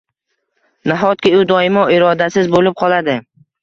[0.93, 3.21] Nahotki u doimo irodasiz bo‘lib qoladi?